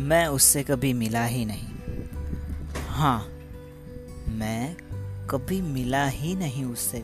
मैं 0.00 0.26
उससे 0.26 0.62
कभी 0.62 0.92
मिला 0.92 1.24
ही 1.24 1.44
नहीं। 1.44 1.68
हाँ 2.88 3.26
मैं 4.30 4.76
कभी 5.30 5.60
मिला 5.62 6.06
ही 6.06 6.34
नहीं 6.34 6.64
उससे, 6.64 7.02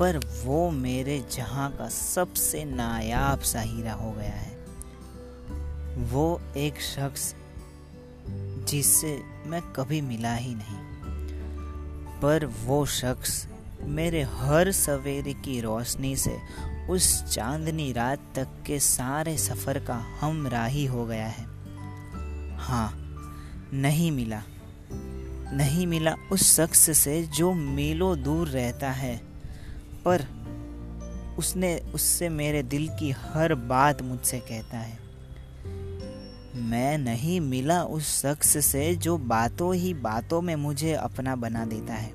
पर 0.00 0.18
वो 0.44 0.70
मेरे 0.70 1.18
जहाँ 1.32 1.70
का 1.70 1.88
सबसे 1.88 2.64
नायाब 2.64 3.40
सा 3.40 3.60
हीरा 3.60 3.92
हो 3.92 4.12
गया 4.12 4.32
है। 4.32 4.54
वो 6.06 6.40
एक 6.56 6.80
शख्स 6.82 7.34
जिससे 8.68 9.18
मैं 9.46 9.62
कभी 9.72 10.00
मिला 10.00 10.34
ही 10.34 10.54
नहीं, 10.54 10.78
पर 12.20 12.46
वो 12.64 12.84
शख्स 12.86 13.46
मेरे 13.82 14.22
हर 14.32 14.72
सवेरे 14.72 15.34
की 15.34 15.60
रोशनी 15.60 16.16
से 16.16 16.36
उस 16.90 17.22
चांदनी 17.24 17.92
रात 17.92 18.32
तक 18.36 18.62
के 18.66 18.78
सारे 18.80 19.36
सफ़र 19.38 19.78
का 19.78 20.04
हम 20.20 20.46
राही 20.46 20.84
हो 20.86 21.06
गया 21.06 21.26
है। 21.26 21.55
हाँ 22.66 22.92
नहीं 23.72 24.10
मिला। 24.10 24.42
नहीं 25.52 25.86
मिला 25.86 26.14
उस 26.32 26.56
शख्स 26.56 26.98
से 26.98 27.22
जो 27.22 27.52
मीलों 27.52 28.22
दूर 28.22 28.48
रहता 28.48 28.90
है। 28.90 29.16
पर 30.04 30.24
उसने 31.38 31.78
उससे 31.78 32.28
मेरे 32.28 32.62
दिल 32.62 32.88
की 32.88 33.10
हर 33.10 33.54
बात 33.54 34.02
मुझसे 34.02 34.38
कहता 34.38 34.78
है। 34.78 34.98
मैं 36.54 36.98
नहीं 36.98 37.40
मिला 37.40 37.84
उस 37.84 38.22
शख्स 38.22 38.66
से 38.66 38.94
जो 38.94 39.18
बातों 39.18 39.74
ही 39.74 39.94
बातों 39.94 40.42
में 40.42 40.56
मुझे 40.56 40.92
अपना 40.92 41.36
बना 41.36 41.64
देता 41.64 41.94
है। 41.94 42.12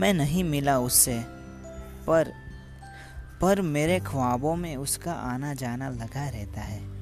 मैं 0.00 0.14
नहीं 0.14 0.44
मिला 0.44 0.78
उससे, 0.78 1.18
पर 2.06 2.32
पर 3.40 3.62
मेरे 3.62 4.00
ख्वाबों 4.00 4.56
में 4.56 4.76
उसका 4.76 5.12
आना 5.12 5.54
जाना 5.54 5.88
लगा 5.88 6.28
रहता 6.28 6.60
है। 6.60 7.01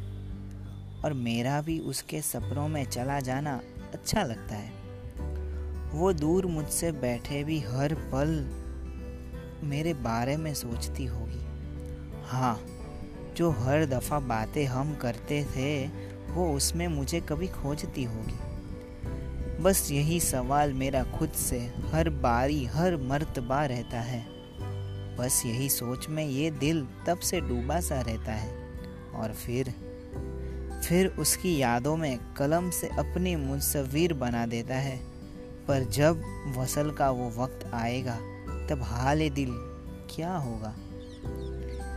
और 1.05 1.13
मेरा 1.13 1.61
भी 1.61 1.79
उसके 1.79 2.23
सपनों 2.23 2.69
में 2.69 2.85
चला 2.85 3.21
जाना 3.21 3.61
अच्छा 3.93 4.23
लगता 4.23 4.55
है। 4.55 4.73
वो 5.91 6.13
दूर 6.13 6.47
मुझसे 6.47 6.93
बैठे 6.93 7.45
भी 7.45 7.61
हर 7.61 7.95
पल 7.95 8.51
मेरे 9.63 9.95
बारे 9.95 10.37
में 10.37 10.55
सोचती 10.55 11.05
होगी। 11.05 11.41
हाँ 12.25 12.67
जो 13.37 13.51
हर 13.51 13.87
दफ़ा 13.87 14.21
बातें 14.21 14.67
हम 14.67 14.95
करते 14.95 15.45
थे, 15.45 15.87
वो 16.33 16.53
उसमें 16.53 16.89
मुझे 16.89 17.21
कभी 17.21 17.49
खोजती 17.49 18.05
होगी। 18.05 18.51
बस 19.63 19.91
यही 19.93 20.21
सवाल 20.21 20.73
मेरा 20.73 21.05
खुद 21.05 21.31
से, 21.31 21.73
हर 21.93 22.11
बारी, 22.11 22.65
हर 22.65 22.97
मर्तबा 22.97 23.65
रहता 23.65 24.01
है। 24.01 24.27
बस 25.17 25.43
यही 25.47 25.69
सोच 25.69 26.09
में 26.09 26.25
ये 26.25 26.51
दिल 26.51 26.87
तब 27.07 27.19
से 27.19 27.41
डूबा 27.41 27.81
सा 27.81 28.01
रहता 28.01 28.33
है। 28.33 28.69
और 29.15 29.33
फिर 29.33 29.90
फिर 30.85 31.07
उसकी 31.07 31.59
यादों 31.59 31.97
में 31.97 32.35
कलम 32.35 32.71
से 32.71 32.87
अपनी 32.87 33.37
मुंसवीर 33.37 34.15
बना 34.15 34.47
देता 34.47 34.75
है। 34.75 35.01
पर 35.69 35.85
जब 35.85 36.23
वसल 36.57 36.91
का 36.91 37.11
वो 37.11 37.31
वक्त 37.31 37.71
आएगा, 37.75 38.17
तब 38.71 38.83
हाल 38.83 39.31
दिल 39.31 39.51
क्या 40.11 40.37
होगा? 40.37 40.75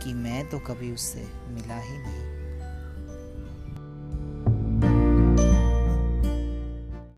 कि 0.04 0.14
मैं 0.14 0.48
तो 0.48 0.58
कभी 0.58 0.92
उससे 0.92 1.26
मिला 1.48 1.80
ही 1.80 1.98
नहीं। 1.98 2.33